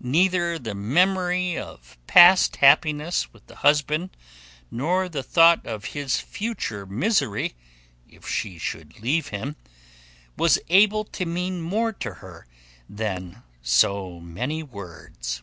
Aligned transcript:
Neither 0.00 0.58
the 0.58 0.74
memory 0.74 1.58
of 1.58 1.98
past 2.06 2.56
happiness 2.64 3.30
with 3.34 3.46
the 3.46 3.56
husband 3.56 4.16
nor 4.70 5.06
the 5.06 5.22
thought 5.22 5.66
of 5.66 5.84
his 5.92 6.18
future 6.18 6.86
misery 6.86 7.54
if 8.08 8.26
she 8.26 8.56
should 8.56 8.98
leave 9.00 9.28
him 9.28 9.56
was 10.34 10.58
able 10.70 11.04
to 11.04 11.26
mean 11.26 11.60
more 11.60 11.92
to 11.92 12.14
her 12.24 12.46
than 12.88 13.42
so 13.60 14.18
many 14.18 14.62
words. 14.62 15.42